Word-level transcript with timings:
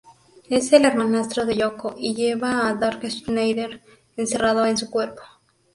Es 0.49 0.73
el 0.73 0.83
hermanastro 0.85 1.45
de 1.45 1.55
Yoko 1.55 1.93
y 1.95 2.15
lleva 2.15 2.67
a 2.67 2.73
Dark 2.73 3.05
Schneider 3.07 3.83
encerrado 4.17 4.65
en 4.65 4.75
su 4.75 4.89
cuerpo. 4.89 5.21